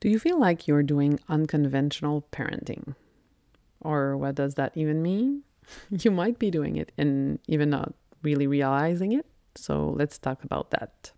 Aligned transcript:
Do 0.00 0.08
you 0.08 0.20
feel 0.20 0.38
like 0.38 0.68
you're 0.68 0.84
doing 0.84 1.18
unconventional 1.28 2.24
parenting? 2.30 2.94
Or 3.80 4.16
what 4.16 4.36
does 4.36 4.54
that 4.54 4.70
even 4.76 5.02
mean? 5.02 5.42
you 5.90 6.12
might 6.12 6.38
be 6.38 6.52
doing 6.52 6.76
it 6.76 6.92
and 6.96 7.40
even 7.48 7.70
not 7.70 7.94
really 8.22 8.46
realizing 8.46 9.10
it. 9.10 9.26
So 9.56 9.90
let's 9.98 10.16
talk 10.16 10.44
about 10.44 10.70
that. 10.70 11.10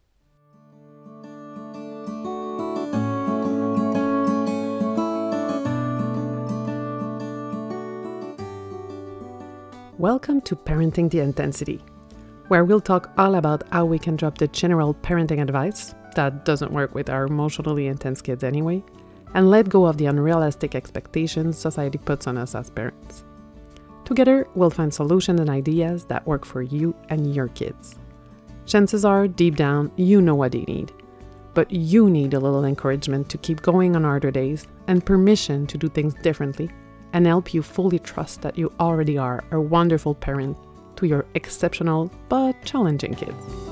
Welcome 9.99 10.40
to 10.40 10.56
Parenting 10.56 11.10
the 11.10 11.21
Intensity, 11.21 11.85
where 12.49 12.65
we'll 12.65 12.81
talk 12.81 13.12
all 13.19 13.35
about 13.35 13.62
how 13.71 13.85
we 13.85 13.99
can 13.99 14.17
drop 14.17 14.38
the 14.38 14.49
general 14.49 14.94
parenting 14.94 15.42
advice 15.42 15.94
that 16.15 16.45
doesn't 16.45 16.73
work 16.73 16.95
with 16.95 17.11
our 17.11 17.24
emotionally 17.24 17.87
intense 17.87 18.20
kids 18.23 18.45
anyway, 18.45 18.83
and 19.34 19.51
let 19.51 19.69
go 19.69 19.87
of 19.87 19.97
the 19.97 20.06
unrealistic 20.06 20.74
expectations 20.74 21.59
society 21.59 21.98
puts 21.98 22.27
on 22.27 22.36
us 22.36 22.55
as 22.55 22.70
parents. 22.70 23.24
Together, 24.05 24.48
we'll 24.55 24.70
find 24.70 24.92
solutions 24.92 25.41
and 25.41 25.48
ideas 25.48 26.05
that 26.06 26.27
work 26.27 26.45
for 26.45 26.62
you 26.62 26.95
and 27.10 27.34
your 27.34 27.48
kids. 27.48 27.95
Chances 28.66 29.05
are, 29.05 29.28
deep 29.28 29.56
down, 29.56 29.92
you 29.96 30.20
know 30.20 30.34
what 30.34 30.52
they 30.52 30.62
need. 30.62 30.92
But 31.55 31.70
you 31.70 32.11
need 32.11 32.34
a 32.34 32.41
little 32.41 32.64
encouragement 32.64 33.28
to 33.30 33.38
keep 33.38 33.62
going 33.62 33.97
on 33.97 34.05
harder 34.05 34.30
days 34.30 34.66
and 34.86 35.05
permission 35.05 35.66
to 35.69 35.78
do 35.78 35.88
things 35.88 36.14
differently 36.14 36.70
and 37.12 37.27
help 37.27 37.52
you 37.52 37.62
fully 37.62 37.98
trust 37.98 38.42
that 38.42 38.56
you 38.56 38.72
already 38.78 39.19
are 39.19 39.45
a 39.50 39.61
wonderful 39.61 40.14
parent 40.14 40.56
to 40.97 41.06
your 41.06 41.27
exceptional 41.34 42.11
but 42.28 42.55
challenging 42.64 43.14
kids. 43.14 43.70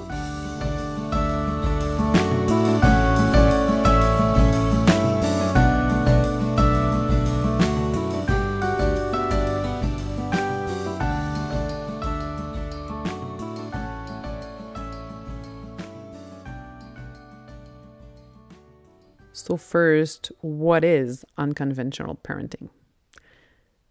So, 19.39 19.57
first, 19.57 20.33
what 20.41 20.83
is 20.83 21.25
unconventional 21.37 22.19
parenting? 22.25 22.71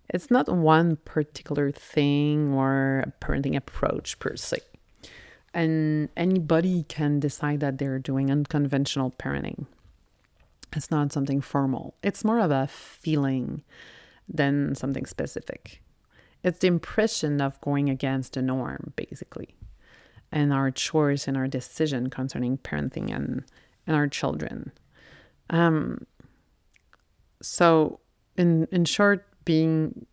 It's 0.09 0.30
not 0.30 0.50
one 0.50 0.98
particular 0.98 1.72
thing 1.72 2.53
or 2.53 3.06
a 3.08 3.26
parenting 3.26 3.56
approach 3.56 4.20
per 4.20 4.36
se. 4.36 4.58
And 5.53 6.09
anybody 6.18 6.84
can 6.90 7.22
decide 7.22 7.62
that 7.62 7.78
they're 7.78 7.98
doing 7.98 8.30
unconventional 8.30 9.12
parenting. 9.12 9.68
It's 10.75 10.92
not 10.92 11.14
something 11.14 11.40
formal, 11.40 11.95
it's 12.03 12.25
more 12.25 12.40
of 12.40 12.52
a 12.52 12.68
feeling 12.68 13.64
than 14.28 14.75
something 14.75 15.06
specific. 15.06 15.81
It's 16.44 16.59
the 16.59 16.68
impression 16.68 17.40
of 17.40 17.59
going 17.62 17.90
against 17.90 18.34
the 18.34 18.42
norm, 18.42 18.92
basically, 18.98 19.56
and 20.30 20.52
our 20.52 20.72
choice 20.72 21.25
and 21.25 21.38
our 21.38 21.48
decision 21.48 22.09
concerning 22.09 22.58
parenting 22.58 23.16
and, 23.16 23.45
and 23.88 23.95
our 23.95 24.09
children. 24.09 24.73
Um, 25.50 26.06
so, 27.42 28.00
in 28.36 28.67
in 28.72 28.86
short, 28.86 29.26
being 29.45 30.06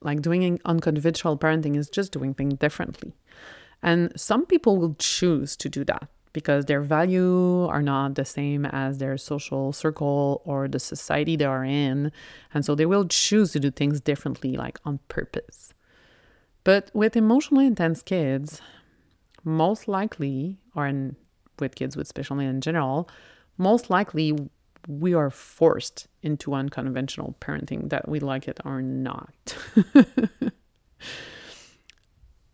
like 0.00 0.22
doing 0.22 0.60
unconventional 0.64 1.36
parenting 1.38 1.76
is 1.76 1.88
just 1.88 2.12
doing 2.12 2.34
things 2.34 2.54
differently. 2.54 3.14
And 3.82 4.12
some 4.16 4.46
people 4.46 4.76
will 4.76 4.94
choose 4.98 5.56
to 5.56 5.68
do 5.68 5.84
that 5.84 6.08
because 6.32 6.66
their 6.66 6.80
value 6.80 7.66
are 7.66 7.82
not 7.82 8.14
the 8.14 8.24
same 8.24 8.66
as 8.66 8.98
their 8.98 9.16
social 9.16 9.72
circle 9.72 10.42
or 10.44 10.68
the 10.68 10.80
society 10.80 11.36
they 11.36 11.44
are 11.44 11.64
in. 11.64 12.12
And 12.52 12.64
so 12.64 12.74
they 12.74 12.86
will 12.86 13.06
choose 13.06 13.52
to 13.52 13.60
do 13.60 13.70
things 13.70 14.00
differently, 14.00 14.56
like 14.56 14.78
on 14.84 14.98
purpose. 15.08 15.72
But 16.64 16.90
with 16.92 17.16
emotionally 17.16 17.66
intense 17.66 18.02
kids, 18.02 18.60
most 19.44 19.86
likely, 19.86 20.58
or 20.74 20.86
in, 20.86 21.16
with 21.58 21.74
kids 21.74 21.96
with 21.96 22.08
special 22.08 22.36
needs 22.36 22.50
in 22.50 22.60
general, 22.60 23.08
most 23.58 23.90
likely 23.90 24.32
we 24.86 25.14
are 25.14 25.30
forced 25.30 26.08
into 26.22 26.54
unconventional 26.54 27.36
parenting, 27.40 27.90
that 27.90 28.08
we 28.08 28.20
like 28.20 28.48
it 28.48 28.60
or 28.64 28.82
not. 28.82 29.56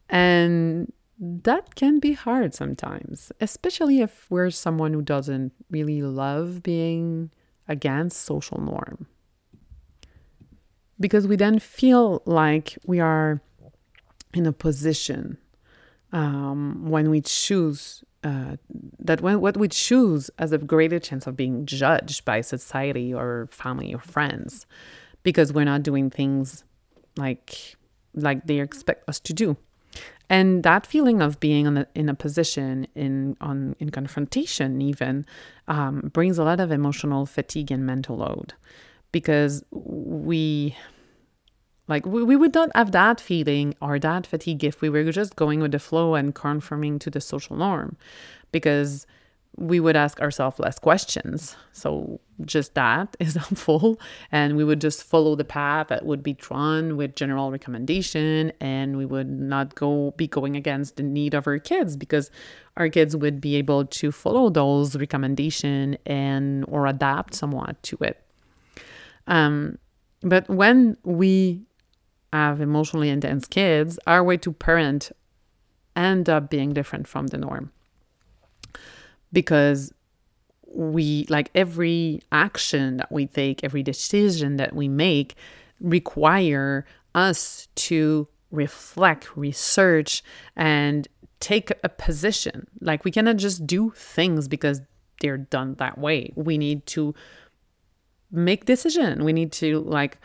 and 0.08 0.92
that 1.18 1.74
can 1.74 1.98
be 1.98 2.12
hard 2.12 2.54
sometimes, 2.54 3.30
especially 3.40 4.00
if 4.00 4.26
we're 4.30 4.50
someone 4.50 4.92
who 4.92 5.02
doesn't 5.02 5.52
really 5.70 6.02
love 6.02 6.62
being 6.62 7.30
against 7.68 8.22
social 8.22 8.60
norm. 8.60 9.06
Because 10.98 11.26
we 11.26 11.36
then 11.36 11.58
feel 11.58 12.22
like 12.26 12.78
we 12.84 13.00
are 13.00 13.40
in 14.34 14.46
a 14.46 14.52
position 14.52 15.38
um, 16.12 16.88
when 16.88 17.10
we 17.10 17.20
choose 17.20 18.02
uh, 18.22 18.56
that 18.98 19.20
when, 19.20 19.40
what 19.40 19.56
we 19.56 19.68
choose 19.68 20.30
has 20.38 20.52
a 20.52 20.58
greater 20.58 20.98
chance 20.98 21.26
of 21.26 21.36
being 21.36 21.64
judged 21.64 22.24
by 22.24 22.40
society 22.40 23.14
or 23.14 23.48
family 23.50 23.94
or 23.94 23.98
friends 23.98 24.66
because 25.22 25.52
we're 25.52 25.64
not 25.64 25.82
doing 25.82 26.10
things 26.10 26.64
like 27.16 27.76
like 28.14 28.46
they 28.46 28.60
expect 28.60 29.08
us 29.08 29.20
to 29.20 29.32
do. 29.32 29.56
And 30.28 30.62
that 30.62 30.86
feeling 30.86 31.22
of 31.22 31.40
being 31.40 31.66
a, 31.66 31.86
in 31.94 32.08
a 32.08 32.14
position 32.14 32.86
in 32.94 33.36
on 33.40 33.74
in 33.78 33.90
confrontation 33.90 34.80
even 34.80 35.26
um, 35.66 36.10
brings 36.12 36.38
a 36.38 36.44
lot 36.44 36.60
of 36.60 36.70
emotional 36.70 37.26
fatigue 37.26 37.70
and 37.70 37.84
mental 37.84 38.18
load 38.18 38.54
because 39.12 39.64
we 39.70 40.76
like 41.90 42.06
we, 42.06 42.22
we 42.22 42.36
would 42.36 42.54
not 42.54 42.70
have 42.74 42.92
that 42.92 43.20
feeling 43.20 43.74
or 43.82 43.98
that 43.98 44.26
fatigue 44.26 44.64
if 44.64 44.80
we 44.80 44.88
were 44.88 45.10
just 45.10 45.36
going 45.36 45.60
with 45.60 45.72
the 45.72 45.78
flow 45.78 46.14
and 46.14 46.34
conforming 46.34 46.98
to 47.00 47.10
the 47.10 47.20
social 47.20 47.56
norm 47.56 47.96
because 48.52 49.06
we 49.56 49.80
would 49.80 49.96
ask 49.96 50.20
ourselves 50.20 50.58
less 50.60 50.78
questions. 50.78 51.56
So 51.72 52.20
just 52.44 52.74
that 52.74 53.16
is 53.20 53.34
helpful. 53.34 54.00
And 54.30 54.56
we 54.56 54.64
would 54.64 54.80
just 54.80 55.02
follow 55.02 55.34
the 55.34 55.44
path 55.44 55.88
that 55.88 56.06
would 56.06 56.22
be 56.22 56.34
drawn 56.34 56.96
with 56.96 57.16
general 57.16 57.50
recommendation 57.50 58.52
and 58.60 58.96
we 58.96 59.04
would 59.04 59.28
not 59.28 59.74
go 59.74 60.12
be 60.16 60.28
going 60.28 60.54
against 60.54 60.96
the 60.96 61.02
need 61.02 61.34
of 61.34 61.46
our 61.46 61.58
kids 61.58 61.96
because 61.96 62.30
our 62.76 62.88
kids 62.88 63.16
would 63.16 63.40
be 63.40 63.56
able 63.56 63.84
to 63.84 64.12
follow 64.12 64.48
those 64.48 64.96
recommendation 64.96 65.98
and 66.06 66.64
or 66.68 66.86
adapt 66.86 67.34
somewhat 67.34 67.82
to 67.82 67.98
it. 68.00 68.22
Um, 69.26 69.78
but 70.22 70.48
when 70.48 70.96
we 71.02 71.66
have 72.32 72.60
emotionally 72.60 73.08
intense 73.08 73.46
kids, 73.46 73.98
our 74.06 74.22
way 74.22 74.36
to 74.38 74.52
parent 74.52 75.10
end 75.96 76.28
up 76.28 76.50
being 76.50 76.72
different 76.72 77.08
from 77.08 77.28
the 77.28 77.38
norm. 77.38 77.72
Because 79.32 79.92
we, 80.66 81.26
like 81.28 81.50
every 81.54 82.20
action 82.30 82.98
that 82.98 83.10
we 83.10 83.26
take, 83.26 83.64
every 83.64 83.82
decision 83.82 84.56
that 84.56 84.74
we 84.74 84.88
make, 84.88 85.34
require 85.80 86.86
us 87.14 87.68
to 87.74 88.28
reflect, 88.50 89.36
research, 89.36 90.22
and 90.56 91.08
take 91.40 91.72
a 91.82 91.88
position. 91.88 92.66
Like 92.80 93.04
we 93.04 93.10
cannot 93.10 93.36
just 93.36 93.66
do 93.66 93.90
things 93.96 94.46
because 94.46 94.82
they're 95.20 95.38
done 95.38 95.74
that 95.74 95.98
way. 95.98 96.32
We 96.34 96.58
need 96.58 96.86
to 96.86 97.14
make 98.30 98.64
decision. 98.64 99.24
We 99.24 99.32
need 99.32 99.52
to 99.52 99.80
like 99.80 100.18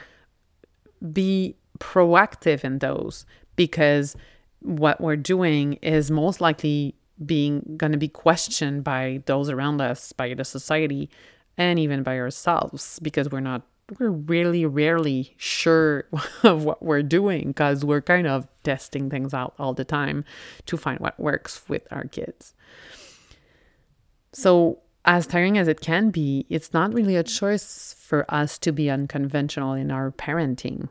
be 1.11 1.55
proactive 1.80 2.63
in 2.63 2.80
those 2.80 3.25
because 3.56 4.16
what 4.59 5.00
we're 5.00 5.16
doing 5.16 5.74
is 5.81 6.09
most 6.09 6.41
likely 6.41 6.96
being 7.24 7.75
going 7.78 7.91
to 7.91 7.97
be 7.97 8.08
questioned 8.08 8.84
by 8.84 9.22
those 9.25 9.50
around 9.50 9.80
us, 9.80 10.12
by 10.12 10.34
the 10.34 10.44
society, 10.44 11.09
and 11.58 11.80
even 11.80 12.03
by 12.03 12.19
ourselves 12.19 13.00
because 13.02 13.30
we're 13.30 13.40
not 13.40 13.61
we're 13.99 14.09
really 14.09 14.66
rarely 14.66 15.35
sure 15.38 16.05
of 16.44 16.66
what 16.66 16.82
we're 16.82 17.03
doing 17.03 17.49
because 17.49 17.85
we're 17.85 18.02
kind 18.02 18.28
of 18.28 18.47
testing 18.64 19.09
things 19.09 19.34
out 19.34 19.53
all 19.59 19.73
the 19.73 19.85
time 19.85 20.26
to 20.66 20.76
find 20.76 20.99
what 20.99 21.20
works 21.20 21.61
with 21.70 21.88
our 21.91 22.05
kids. 22.05 22.53
So, 24.34 24.79
as 25.05 25.28
tiring 25.28 25.58
as 25.58 25.67
it 25.67 25.82
can 25.82 26.09
be, 26.09 26.47
it's 26.49 26.73
not 26.73 26.91
really 26.91 27.16
a 27.16 27.23
choice 27.23 27.96
for 27.99 28.26
us 28.28 28.58
to 28.58 28.72
be 28.72 28.90
unconventional 28.90 29.73
in 29.73 29.91
our 29.91 30.11
parenting 30.11 30.90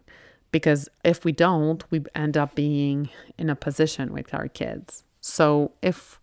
because 0.55 0.89
if 1.03 1.25
we 1.25 1.33
don't, 1.33 1.83
we 1.91 2.01
end 2.15 2.37
up 2.37 2.55
being 2.55 3.09
in 3.37 3.51
a 3.51 3.57
position 3.57 4.13
with 4.13 4.33
our 4.33 4.47
kids. 4.47 5.03
So 5.21 5.73
if 5.83 6.21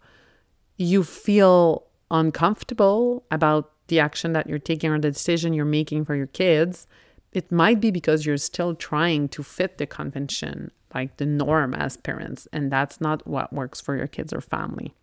you 0.77 1.03
feel 1.03 1.83
uncomfortable 2.09 3.25
about 3.29 3.73
the 3.87 3.99
action 3.99 4.31
that 4.31 4.47
you're 4.47 4.57
taking 4.57 4.89
or 4.89 5.01
the 5.01 5.11
decision 5.11 5.51
you're 5.51 5.65
making 5.65 6.05
for 6.05 6.15
your 6.15 6.27
kids, 6.27 6.87
it 7.33 7.51
might 7.51 7.81
be 7.81 7.91
because 7.91 8.25
you're 8.25 8.37
still 8.37 8.73
trying 8.73 9.27
to 9.27 9.43
fit 9.43 9.77
the 9.77 9.85
convention, 9.85 10.71
like 10.95 11.17
the 11.17 11.25
norm 11.25 11.73
as 11.73 11.97
parents, 11.97 12.47
and 12.53 12.71
that's 12.71 13.01
not 13.01 13.27
what 13.27 13.51
works 13.51 13.81
for 13.81 13.97
your 13.97 14.07
kids 14.07 14.31
or 14.31 14.39
family. 14.39 14.93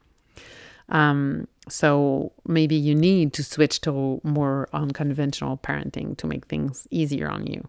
Um, 0.88 1.48
so 1.68 2.32
maybe 2.46 2.76
you 2.76 2.94
need 2.94 3.34
to 3.34 3.44
switch 3.44 3.82
to 3.82 4.22
more 4.24 4.70
unconventional 4.72 5.58
parenting 5.58 6.16
to 6.16 6.26
make 6.26 6.46
things 6.46 6.88
easier 6.90 7.28
on 7.28 7.46
you. 7.46 7.68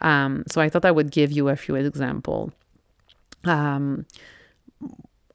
Um, 0.00 0.44
so 0.48 0.60
I 0.60 0.68
thought 0.68 0.84
I 0.84 0.90
would 0.90 1.10
give 1.10 1.32
you 1.32 1.48
a 1.48 1.56
few 1.56 1.74
examples. 1.74 2.52
Um, 3.44 4.06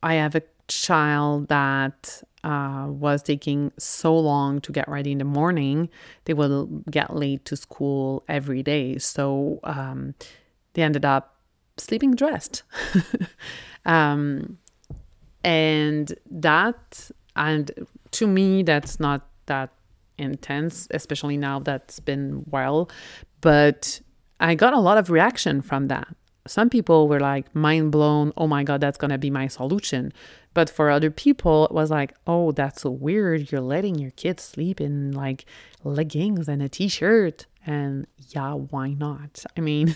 I 0.02 0.16
have 0.16 0.36
a 0.36 0.44
child 0.68 1.48
that 1.50 2.24
uh, 2.44 2.88
was 2.90 3.24
taking 3.24 3.72
so 3.78 4.18
long 4.18 4.60
to 4.62 4.72
get 4.72 4.88
ready 4.88 5.12
in 5.12 5.18
the 5.18 5.26
morning, 5.26 5.90
they 6.26 6.34
will 6.34 6.66
get 6.90 7.16
late 7.16 7.46
to 7.46 7.56
school 7.56 8.24
every 8.28 8.62
day. 8.62 8.98
So 8.98 9.60
um, 9.64 10.14
they 10.74 10.82
ended 10.82 11.06
up 11.06 11.38
sleeping 11.78 12.16
dressed. 12.16 12.64
um, 13.86 14.58
and 15.44 16.14
that, 16.30 17.12
and 17.36 17.72
to 18.12 18.28
me, 18.28 18.64
that's 18.64 19.00
not 19.00 19.26
that 19.46 19.70
intense, 20.18 20.88
especially 20.92 21.38
now 21.38 21.60
that's 21.60 22.00
been 22.00 22.44
well. 22.50 22.90
But 23.42 24.02
I 24.44 24.56
got 24.56 24.74
a 24.74 24.80
lot 24.80 24.98
of 24.98 25.10
reaction 25.10 25.62
from 25.62 25.88
that. 25.88 26.10
Some 26.46 26.70
people 26.70 27.08
were 27.08 27.22
like 27.22 27.56
mind 27.56 27.94
blown, 27.94 28.34
oh 28.36 28.46
my 28.48 28.66
God, 28.66 28.82
that's 28.82 28.98
going 28.98 29.12
to 29.12 29.18
be 29.18 29.30
my 29.30 29.48
solution. 29.48 30.12
But 30.54 30.70
for 30.70 30.90
other 30.90 31.10
people, 31.10 31.66
it 31.66 31.72
was 31.72 31.90
like, 31.90 32.14
oh, 32.28 32.52
that's 32.52 32.82
so 32.82 32.90
weird. 32.90 33.50
You're 33.50 33.62
letting 33.62 33.98
your 33.98 34.12
kids 34.12 34.44
sleep 34.44 34.82
in 34.82 35.14
like 35.14 35.46
leggings 35.86 36.50
and 36.50 36.62
a 36.62 36.68
t 36.68 36.90
shirt. 36.90 37.46
And 37.66 38.06
yeah, 38.18 38.56
why 38.56 38.90
not? 38.92 39.46
I 39.56 39.62
mean, 39.62 39.96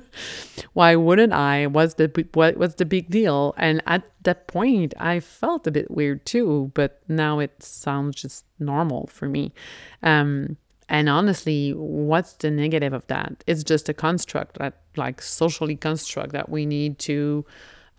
why 0.72 0.96
wouldn't 0.96 1.34
I? 1.34 1.66
What's 1.66 1.94
the 1.94 2.26
what 2.32 2.56
what's 2.56 2.76
the 2.76 2.86
big 2.86 3.10
deal? 3.10 3.52
And 3.58 3.82
at 3.86 4.04
that 4.22 4.48
point, 4.48 4.94
I 4.98 5.20
felt 5.20 5.66
a 5.66 5.70
bit 5.70 5.90
weird 5.90 6.24
too, 6.24 6.72
but 6.72 7.02
now 7.06 7.40
it 7.40 7.62
sounds 7.62 8.22
just 8.22 8.46
normal 8.58 9.08
for 9.08 9.28
me. 9.28 9.52
Um, 10.02 10.56
and 10.88 11.08
honestly, 11.08 11.72
what's 11.72 12.32
the 12.34 12.50
negative 12.50 12.92
of 12.92 13.06
that? 13.08 13.44
It's 13.46 13.62
just 13.62 13.88
a 13.88 13.94
construct 13.94 14.58
that, 14.58 14.80
like, 14.96 15.20
socially 15.20 15.76
construct 15.76 16.32
that 16.32 16.48
we 16.48 16.64
need 16.64 16.98
to 17.00 17.44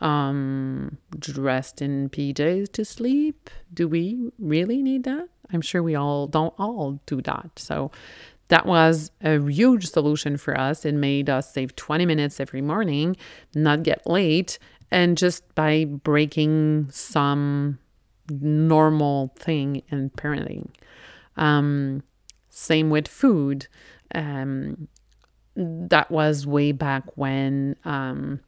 um, 0.02 0.98
dressed 1.18 1.82
in 1.82 2.10
PJs 2.10 2.72
to 2.74 2.86
sleep. 2.86 3.50
Do 3.74 3.88
we 3.88 4.32
really 4.40 4.82
need 4.82 5.04
that? 5.04 5.30
I'm 5.52 5.62
sure 5.62 5.84
we 5.84 5.96
all 5.96 6.28
don't 6.28 6.54
all 6.58 7.00
do 7.06 7.22
that. 7.22 7.52
So 7.58 7.92
that 8.48 8.66
was 8.66 9.12
a 9.22 9.40
huge 9.40 9.88
solution 9.88 10.38
for 10.38 10.58
us. 10.58 10.86
It 10.86 10.96
made 10.96 11.30
us 11.30 11.54
save 11.54 11.76
20 11.76 12.06
minutes 12.06 12.40
every 12.40 12.62
morning, 12.62 13.18
not 13.54 13.84
get 13.84 14.08
late, 14.08 14.58
and 14.92 15.18
just 15.18 15.54
by 15.54 15.86
breaking 15.86 16.90
some 16.92 17.78
normal 18.30 19.34
thing 19.38 19.84
in 19.90 20.10
parenting. 20.12 20.70
Um, 21.38 22.04
same 22.50 22.90
with 22.90 23.07
food. 23.07 23.68
Um, 24.13 24.88
that 25.56 26.10
was 26.10 26.48
way 26.48 26.72
back 26.72 27.04
when 27.16 27.75
um, 27.84 28.40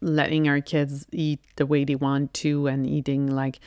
letting 0.00 0.48
our 0.48 0.60
kids 0.60 1.06
eat 1.12 1.40
the 1.56 1.66
way 1.66 1.84
they 1.84 1.94
want 1.94 2.32
to 2.34 2.66
and 2.66 2.86
eating 2.86 3.26
like 3.26 3.60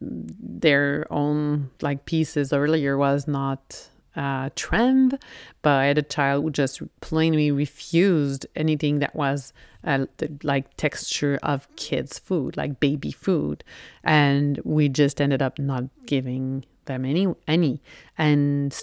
their 0.00 1.06
own 1.10 1.70
like 1.80 2.04
pieces 2.04 2.52
earlier 2.52 2.98
was 2.98 3.26
not 3.26 3.88
a 4.14 4.50
trend 4.54 5.18
but 5.62 5.72
i 5.72 5.86
had 5.86 5.98
a 5.98 6.02
child 6.02 6.42
who 6.42 6.50
just 6.50 6.82
plainly 7.00 7.50
refused 7.50 8.46
anything 8.56 8.98
that 8.98 9.14
was 9.14 9.52
uh, 9.84 10.04
like 10.42 10.74
texture 10.76 11.38
of 11.42 11.68
kids 11.76 12.18
food 12.18 12.56
like 12.56 12.80
baby 12.80 13.12
food 13.12 13.62
and 14.02 14.60
we 14.64 14.88
just 14.88 15.20
ended 15.20 15.40
up 15.40 15.58
not 15.58 15.84
giving 16.06 16.64
them 16.86 17.04
any 17.04 17.28
any. 17.46 17.82
And 18.16 18.76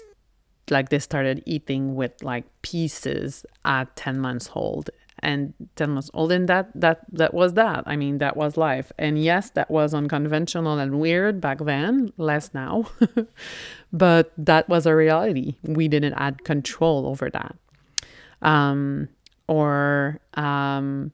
like 0.70 0.88
they 0.88 0.98
started 0.98 1.42
eating 1.44 1.94
with 1.94 2.22
like 2.22 2.44
pieces 2.62 3.44
at 3.64 3.94
10 3.96 4.18
months 4.18 4.50
old. 4.54 4.90
And 5.20 5.54
10 5.76 5.90
months 5.90 6.10
old 6.12 6.32
and 6.32 6.48
that 6.48 6.68
that 6.74 7.00
that 7.10 7.32
was 7.32 7.54
that. 7.54 7.84
I 7.86 7.96
mean 7.96 8.18
that 8.18 8.36
was 8.36 8.56
life. 8.56 8.92
And 8.98 9.22
yes 9.22 9.50
that 9.50 9.70
was 9.70 9.94
unconventional 9.94 10.78
and 10.78 11.00
weird 11.00 11.40
back 11.40 11.58
then 11.64 12.12
less 12.16 12.52
now. 12.52 12.86
But 13.92 14.32
that 14.36 14.68
was 14.68 14.86
a 14.86 14.96
reality. 14.96 15.54
We 15.62 15.86
didn't 15.86 16.14
add 16.14 16.42
control 16.44 17.06
over 17.06 17.30
that. 17.30 17.54
Um, 18.42 19.08
or 19.46 20.20
um, 20.34 21.12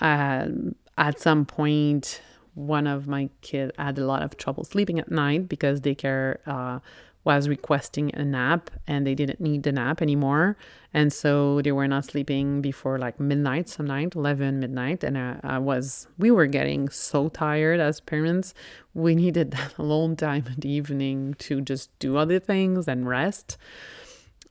uh, 0.00 0.48
at 0.96 1.20
some 1.20 1.44
point 1.44 2.22
one 2.54 2.86
of 2.86 3.08
my 3.08 3.30
kids 3.40 3.72
had 3.78 3.98
a 3.98 4.06
lot 4.06 4.22
of 4.22 4.36
trouble 4.36 4.64
sleeping 4.64 4.98
at 4.98 5.10
night 5.10 5.48
because 5.48 5.80
daycare 5.80 6.38
uh, 6.46 6.80
was 7.24 7.48
requesting 7.48 8.10
a 8.14 8.24
nap 8.24 8.70
and 8.86 9.06
they 9.06 9.14
didn't 9.14 9.40
need 9.40 9.62
the 9.62 9.72
nap 9.72 10.02
anymore. 10.02 10.56
And 10.92 11.12
so 11.12 11.62
they 11.62 11.72
were 11.72 11.86
not 11.86 12.04
sleeping 12.04 12.60
before 12.60 12.98
like 12.98 13.20
midnight, 13.20 13.68
some 13.68 13.86
night, 13.86 14.14
11 14.14 14.58
midnight. 14.58 15.04
And 15.04 15.16
I, 15.16 15.38
I 15.42 15.58
was, 15.58 16.08
we 16.18 16.30
were 16.30 16.46
getting 16.46 16.88
so 16.88 17.28
tired 17.28 17.80
as 17.80 18.00
parents. 18.00 18.54
We 18.92 19.14
needed 19.14 19.50
that 19.52 19.78
alone 19.78 20.16
time 20.16 20.46
in 20.48 20.60
the 20.60 20.70
evening 20.70 21.34
to 21.40 21.60
just 21.60 21.96
do 21.98 22.16
other 22.16 22.38
things 22.40 22.88
and 22.88 23.06
rest. 23.08 23.56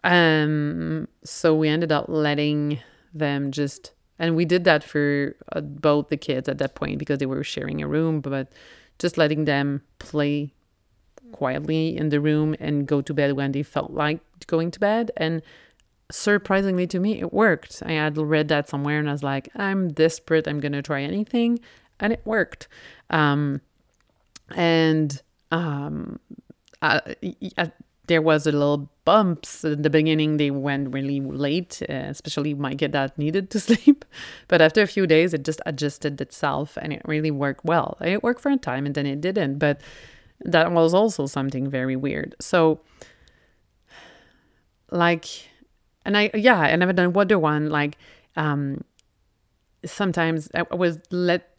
Um, 0.03 1.07
so 1.23 1.53
we 1.53 1.67
ended 1.67 1.91
up 1.91 2.05
letting 2.07 2.79
them 3.13 3.51
just, 3.51 3.91
and 4.21 4.35
we 4.35 4.45
did 4.45 4.65
that 4.65 4.83
for 4.83 5.35
uh, 5.51 5.61
both 5.61 6.09
the 6.09 6.15
kids 6.15 6.47
at 6.47 6.59
that 6.59 6.75
point 6.75 6.99
because 6.99 7.17
they 7.17 7.25
were 7.25 7.43
sharing 7.43 7.81
a 7.81 7.87
room, 7.87 8.21
but 8.21 8.51
just 8.99 9.17
letting 9.17 9.45
them 9.45 9.81
play 9.97 10.53
quietly 11.31 11.97
in 11.97 12.09
the 12.09 12.21
room 12.21 12.55
and 12.59 12.85
go 12.85 13.01
to 13.01 13.15
bed 13.15 13.33
when 13.33 13.51
they 13.51 13.63
felt 13.63 13.89
like 13.89 14.19
going 14.45 14.69
to 14.69 14.79
bed. 14.79 15.09
And 15.17 15.41
surprisingly 16.11 16.85
to 16.85 16.99
me, 16.99 17.19
it 17.19 17.33
worked. 17.33 17.81
I 17.83 17.93
had 17.93 18.15
read 18.15 18.47
that 18.49 18.69
somewhere 18.69 18.99
and 18.99 19.09
I 19.09 19.11
was 19.11 19.23
like, 19.23 19.49
I'm 19.55 19.91
desperate. 19.91 20.47
I'm 20.47 20.59
going 20.59 20.73
to 20.73 20.83
try 20.83 21.01
anything. 21.01 21.59
And 21.99 22.13
it 22.13 22.21
worked. 22.23 22.67
Um, 23.09 23.61
and 24.55 25.19
um, 25.49 26.19
I, 26.83 27.15
I, 27.57 27.71
there 28.05 28.21
was 28.21 28.45
a 28.45 28.51
little 28.51 28.90
bumps 29.05 29.63
in 29.63 29.81
the 29.81 29.89
beginning. 29.89 30.37
They 30.37 30.51
went 30.51 30.93
really 30.93 31.19
late, 31.19 31.81
uh, 31.89 31.93
especially 32.09 32.53
my 32.53 32.75
kid 32.75 32.91
that 32.93 33.17
needed 33.17 33.49
to 33.51 33.59
sleep. 33.67 34.05
But 34.47 34.61
after 34.61 34.81
a 34.81 34.87
few 34.87 35.07
days, 35.07 35.33
it 35.33 35.43
just 35.43 35.61
adjusted 35.65 36.19
itself 36.21 36.77
and 36.81 36.93
it 36.93 37.01
really 37.05 37.31
worked 37.31 37.65
well. 37.65 37.97
It 38.01 38.23
worked 38.23 38.41
for 38.41 38.51
a 38.51 38.57
time 38.57 38.85
and 38.85 38.95
then 38.95 39.05
it 39.05 39.21
didn't. 39.21 39.57
But 39.57 39.81
that 40.43 40.71
was 40.71 40.93
also 40.93 41.25
something 41.27 41.69
very 41.69 41.95
weird. 41.95 42.35
So, 42.39 42.81
like, 44.91 45.27
and 46.05 46.17
I, 46.17 46.31
yeah, 46.33 46.61
and 46.63 46.83
I've 46.83 46.95
done 46.95 47.09
another 47.09 47.39
one, 47.39 47.69
like, 47.69 47.97
um, 48.35 48.83
sometimes 49.85 50.49
I 50.55 50.63
would 50.73 51.01
let 51.11 51.55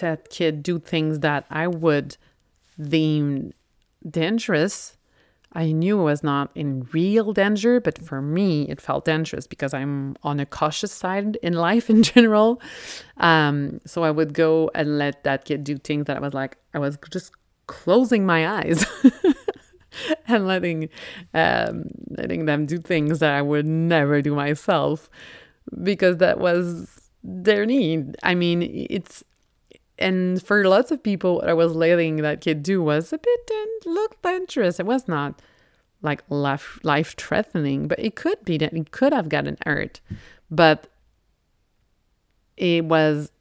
that 0.00 0.28
kid 0.30 0.62
do 0.62 0.78
things 0.78 1.20
that 1.20 1.46
I 1.50 1.68
would 1.68 2.16
deem 2.80 3.52
dangerous. 4.08 4.95
I 5.56 5.72
knew 5.72 5.96
was 5.96 6.22
not 6.22 6.50
in 6.54 6.86
real 6.92 7.32
danger, 7.32 7.80
but 7.80 7.96
for 7.96 8.20
me, 8.20 8.68
it 8.68 8.78
felt 8.78 9.06
dangerous 9.06 9.46
because 9.46 9.72
I'm 9.72 10.14
on 10.22 10.38
a 10.38 10.44
cautious 10.44 10.92
side 10.92 11.36
in 11.36 11.54
life 11.54 11.88
in 11.88 12.02
general. 12.14 12.60
Um, 13.16 13.80
so 13.86 14.04
I 14.04 14.10
would 14.10 14.34
go 14.34 14.70
and 14.74 14.98
let 14.98 15.24
that 15.24 15.46
kid 15.46 15.64
do 15.64 15.78
things 15.78 16.04
that 16.06 16.18
I 16.18 16.20
was 16.20 16.34
like, 16.34 16.58
I 16.74 16.78
was 16.78 16.98
just 17.10 17.32
closing 17.68 18.26
my 18.26 18.46
eyes 18.58 18.84
and 20.28 20.46
letting 20.46 20.90
um, 21.32 21.84
letting 22.10 22.44
them 22.44 22.66
do 22.66 22.78
things 22.78 23.20
that 23.20 23.32
I 23.32 23.40
would 23.40 23.66
never 23.66 24.20
do 24.20 24.34
myself 24.34 25.08
because 25.82 26.18
that 26.18 26.38
was 26.38 27.08
their 27.24 27.64
need. 27.64 28.14
I 28.22 28.34
mean, 28.34 28.60
it's 28.90 29.24
and 29.98 30.42
for 30.42 30.66
lots 30.66 30.90
of 30.90 31.02
people, 31.02 31.36
what 31.36 31.48
I 31.48 31.54
was 31.54 31.74
letting 31.74 32.16
that 32.16 32.40
kid 32.40 32.62
do 32.62 32.82
was 32.82 33.12
a 33.12 33.18
bit 33.18 33.50
uh, 33.50 33.54
and 33.54 33.94
looked 33.94 34.22
dangerous. 34.22 34.78
It 34.78 34.86
was 34.86 35.08
not 35.08 35.40
like 36.02 36.22
life 36.28 36.78
life 36.82 37.14
threatening, 37.16 37.88
but 37.88 37.98
it 37.98 38.14
could 38.14 38.44
be 38.44 38.58
that 38.58 38.72
it 38.72 38.90
could 38.90 39.12
have 39.12 39.28
gotten 39.28 39.56
hurt, 39.64 40.00
but 40.50 40.88
it 42.56 42.84
was 42.84 43.32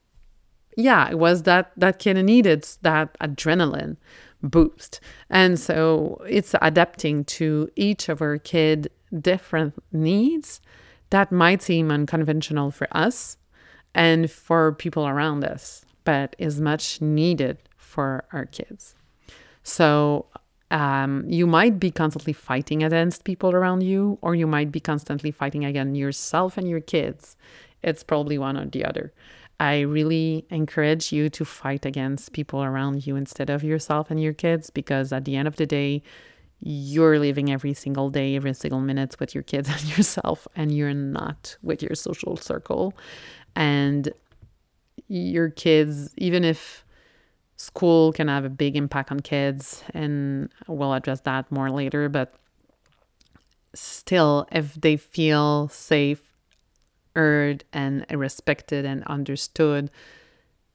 yeah, 0.78 1.10
it 1.10 1.20
was 1.20 1.44
that 1.44 1.72
that 1.78 2.00
kid 2.00 2.18
needed 2.24 2.68
that 2.82 3.18
adrenaline 3.20 3.98
boost. 4.42 5.00
And 5.30 5.60
so 5.60 6.22
it's 6.28 6.54
adapting 6.62 7.24
to 7.26 7.70
each 7.76 8.10
of 8.10 8.22
our 8.22 8.38
kid 8.38 8.90
different 9.22 9.74
needs 9.92 10.62
that 11.10 11.32
might 11.32 11.62
seem 11.62 11.92
unconventional 11.92 12.72
for 12.72 12.88
us 12.92 13.38
and 13.94 14.30
for 14.30 14.74
people 14.74 15.08
around 15.08 15.46
us, 15.46 15.85
but 16.06 16.36
is 16.40 16.62
much 16.62 17.02
needed 17.02 17.58
for 17.76 18.24
our 18.32 18.46
kids. 18.46 18.96
So 19.64 20.28
um, 20.72 21.26
you 21.28 21.46
might 21.46 21.80
be 21.80 21.92
constantly 21.92 22.34
fighting 22.34 22.84
against 22.84 23.24
people 23.24 23.52
around 23.52 23.82
you, 23.82 24.18
or 24.22 24.36
you 24.36 24.48
might 24.48 24.72
be 24.72 24.80
constantly 24.80 25.32
fighting 25.32 25.66
against 25.66 25.98
yourself 25.98 26.58
and 26.58 26.70
your 26.70 26.82
kids. 26.82 27.36
It's 27.84 28.04
probably 28.04 28.38
one 28.38 28.58
or 28.58 28.66
the 28.66 28.86
other. 28.86 29.14
I 29.60 29.82
really 29.82 30.46
encourage 30.50 31.12
you 31.14 31.30
to 31.30 31.46
fight 31.46 31.86
against 31.86 32.34
people 32.34 32.64
around 32.64 33.08
you 33.08 33.16
instead 33.16 33.50
of 33.50 33.64
yourself 33.64 34.12
and 34.12 34.22
your 34.22 34.34
kids 34.34 34.70
because 34.70 35.14
at 35.14 35.26
the 35.26 35.36
end 35.36 35.48
of 35.48 35.56
the 35.56 35.66
day, 35.66 36.04
you're 36.60 37.20
living 37.20 37.52
every 37.52 37.74
single 37.74 38.10
day, 38.10 38.36
every 38.36 38.54
single 38.54 38.82
minute 38.82 39.16
with 39.20 39.34
your 39.34 39.44
kids 39.44 39.70
and 39.72 39.98
yourself, 39.98 40.48
and 40.56 40.76
you're 40.76 40.94
not 40.94 41.58
with 41.62 41.82
your 41.82 41.96
social 41.96 42.36
circle. 42.38 42.94
And 43.56 44.12
your 45.08 45.50
kids, 45.50 46.14
even 46.18 46.44
if 46.44 46.84
school 47.58 48.12
can 48.12 48.28
have 48.28 48.46
a 48.46 48.50
big 48.50 48.76
impact 48.76 49.12
on 49.12 49.20
kids, 49.20 49.84
and 49.94 50.50
we'll 50.68 50.94
address 50.94 51.22
that 51.22 51.52
more 51.52 51.70
later, 51.70 52.10
but 52.10 52.34
still, 53.74 54.48
if 54.52 54.76
they 54.76 54.98
feel 54.98 55.70
safe, 55.70 56.32
heard, 57.16 57.64
and 57.72 58.06
respected 58.12 58.86
and 58.86 59.04
understood 59.06 59.90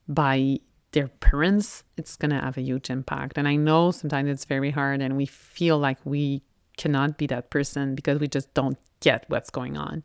by 0.07 0.59
their 0.91 1.07
parents, 1.07 1.83
it's 1.97 2.15
going 2.15 2.31
to 2.31 2.39
have 2.39 2.57
a 2.57 2.61
huge 2.61 2.89
impact. 2.89 3.37
And 3.37 3.47
I 3.47 3.55
know 3.55 3.91
sometimes 3.91 4.29
it's 4.29 4.45
very 4.45 4.71
hard 4.71 5.01
and 5.01 5.15
we 5.15 5.25
feel 5.25 5.77
like 5.77 5.97
we 6.03 6.41
cannot 6.77 7.17
be 7.17 7.27
that 7.27 7.49
person 7.49 7.95
because 7.95 8.19
we 8.19 8.27
just 8.27 8.53
don't 8.53 8.77
get 8.99 9.25
what's 9.27 9.49
going 9.49 9.77
on. 9.77 10.03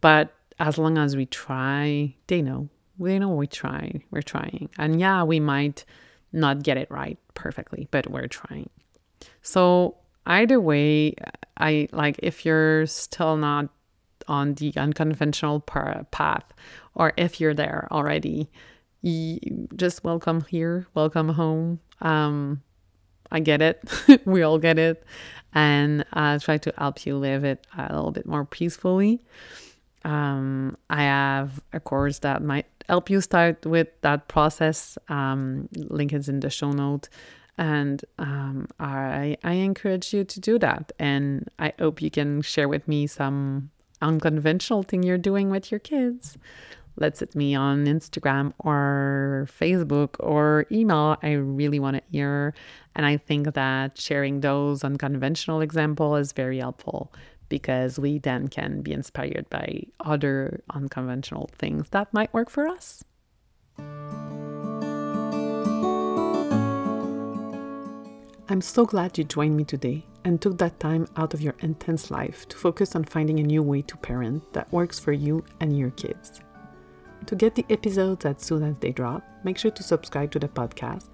But 0.00 0.32
as 0.58 0.78
long 0.78 0.96
as 0.96 1.16
we 1.16 1.26
try, 1.26 2.14
they 2.26 2.40
know. 2.42 2.68
They 2.98 3.18
know 3.18 3.30
we 3.30 3.46
try. 3.46 4.00
We're 4.10 4.22
trying. 4.22 4.70
And 4.78 5.00
yeah, 5.00 5.22
we 5.22 5.40
might 5.40 5.84
not 6.32 6.62
get 6.62 6.76
it 6.76 6.90
right 6.90 7.18
perfectly, 7.34 7.88
but 7.90 8.10
we're 8.10 8.26
trying. 8.26 8.70
So 9.42 9.96
either 10.26 10.60
way, 10.60 11.14
I 11.56 11.88
like 11.92 12.16
if 12.22 12.44
you're 12.44 12.86
still 12.86 13.36
not 13.36 13.68
on 14.26 14.54
the 14.54 14.72
unconventional 14.76 15.60
path 15.60 16.52
or 16.94 17.12
if 17.16 17.40
you're 17.40 17.54
there 17.54 17.88
already, 17.90 18.50
just 19.76 20.04
welcome 20.04 20.44
here, 20.48 20.86
welcome 20.94 21.30
home. 21.30 21.80
Um, 22.00 22.62
I 23.30 23.40
get 23.40 23.62
it. 23.62 23.82
we 24.24 24.42
all 24.42 24.58
get 24.58 24.78
it. 24.78 25.04
And 25.54 26.04
I 26.12 26.38
try 26.38 26.58
to 26.58 26.72
help 26.76 27.06
you 27.06 27.16
live 27.16 27.44
it 27.44 27.66
a 27.76 27.94
little 27.94 28.10
bit 28.10 28.26
more 28.26 28.44
peacefully. 28.44 29.22
Um, 30.04 30.76
I 30.90 31.02
have 31.02 31.60
a 31.72 31.80
course 31.80 32.20
that 32.20 32.42
might 32.42 32.66
help 32.88 33.10
you 33.10 33.20
start 33.20 33.66
with 33.66 33.88
that 34.02 34.28
process. 34.28 34.98
Um, 35.08 35.68
link 35.72 36.12
is 36.12 36.28
in 36.28 36.40
the 36.40 36.50
show 36.50 36.72
note. 36.72 37.08
And 37.56 38.04
um, 38.18 38.68
I, 38.78 39.36
I 39.42 39.52
encourage 39.54 40.12
you 40.12 40.24
to 40.24 40.40
do 40.40 40.58
that. 40.60 40.92
And 40.98 41.48
I 41.58 41.72
hope 41.78 42.00
you 42.00 42.10
can 42.10 42.42
share 42.42 42.68
with 42.68 42.86
me 42.86 43.06
some 43.06 43.70
unconventional 44.00 44.84
thing 44.84 45.02
you're 45.02 45.18
doing 45.18 45.50
with 45.50 45.72
your 45.72 45.80
kids 45.80 46.38
let's 47.00 47.20
hit 47.20 47.34
me 47.34 47.54
on 47.54 47.86
Instagram 47.86 48.52
or 48.58 49.46
Facebook 49.50 50.16
or 50.18 50.66
email. 50.70 51.16
I 51.22 51.32
really 51.32 51.78
want 51.78 51.96
to 51.96 52.02
hear. 52.10 52.54
And 52.94 53.06
I 53.06 53.16
think 53.16 53.54
that 53.54 53.98
sharing 53.98 54.40
those 54.40 54.84
unconventional 54.84 55.60
example 55.60 56.16
is 56.16 56.32
very 56.32 56.58
helpful 56.58 57.12
because 57.48 57.98
we 57.98 58.18
then 58.18 58.48
can 58.48 58.82
be 58.82 58.92
inspired 58.92 59.48
by 59.50 59.84
other 60.00 60.62
unconventional 60.70 61.50
things 61.58 61.88
that 61.90 62.12
might 62.12 62.32
work 62.32 62.50
for 62.50 62.66
us. 62.66 63.04
I'm 68.50 68.62
so 68.62 68.86
glad 68.86 69.18
you 69.18 69.24
joined 69.24 69.56
me 69.56 69.64
today 69.64 70.06
and 70.24 70.40
took 70.40 70.56
that 70.58 70.80
time 70.80 71.06
out 71.16 71.34
of 71.34 71.42
your 71.42 71.54
intense 71.60 72.10
life 72.10 72.48
to 72.48 72.56
focus 72.56 72.96
on 72.96 73.04
finding 73.04 73.40
a 73.40 73.42
new 73.42 73.62
way 73.62 73.82
to 73.82 73.96
parent 73.98 74.52
that 74.54 74.72
works 74.72 74.98
for 74.98 75.12
you 75.12 75.44
and 75.60 75.78
your 75.78 75.90
kids. 75.90 76.40
To 77.26 77.36
get 77.36 77.54
the 77.54 77.66
episodes 77.68 78.24
as 78.24 78.40
soon 78.40 78.62
as 78.62 78.78
they 78.78 78.90
drop, 78.90 79.22
make 79.44 79.58
sure 79.58 79.70
to 79.70 79.82
subscribe 79.82 80.30
to 80.30 80.38
the 80.38 80.48
podcast 80.48 81.08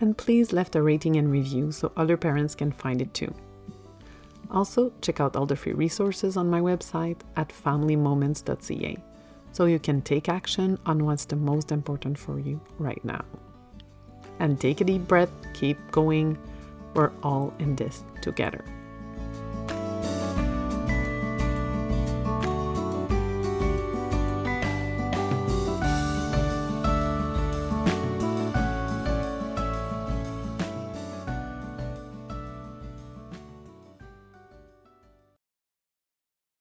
and 0.00 0.18
please 0.18 0.52
left 0.52 0.74
a 0.74 0.82
rating 0.82 1.16
and 1.16 1.30
review 1.30 1.70
so 1.70 1.92
other 1.96 2.16
parents 2.16 2.54
can 2.54 2.72
find 2.72 3.00
it 3.00 3.14
too. 3.14 3.32
Also, 4.50 4.92
check 5.00 5.20
out 5.20 5.36
all 5.36 5.46
the 5.46 5.56
free 5.56 5.72
resources 5.72 6.36
on 6.36 6.50
my 6.50 6.60
website 6.60 7.20
at 7.36 7.50
familymoments.ca 7.50 8.96
so 9.52 9.64
you 9.64 9.78
can 9.78 10.02
take 10.02 10.28
action 10.28 10.78
on 10.86 11.04
what's 11.04 11.24
the 11.24 11.36
most 11.36 11.72
important 11.72 12.18
for 12.18 12.38
you 12.38 12.60
right 12.78 13.04
now. 13.04 13.24
And 14.38 14.60
take 14.60 14.80
a 14.80 14.84
deep 14.84 15.06
breath, 15.06 15.30
keep 15.54 15.78
going. 15.90 16.38
We're 16.94 17.12
all 17.22 17.52
in 17.58 17.76
this 17.76 18.02
together. 18.22 18.64